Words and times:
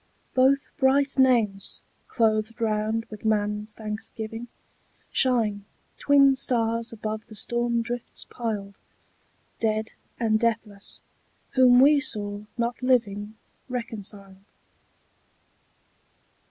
Both 0.33 0.71
bright 0.77 1.19
names, 1.19 1.83
clothed 2.07 2.59
round 2.59 3.05
with 3.11 3.23
man's 3.23 3.71
thanksgiving, 3.73 4.47
Shine, 5.11 5.63
twin 5.99 6.35
stars 6.35 6.91
above 6.91 7.27
the 7.27 7.35
storm 7.35 7.83
drifts 7.83 8.25
piled, 8.27 8.79
Dead 9.59 9.93
and 10.19 10.39
deathless, 10.39 11.01
whom 11.51 11.81
we 11.81 11.99
saw 11.99 12.45
not 12.57 12.81
living 12.81 13.35
Reconciled. 13.69 14.43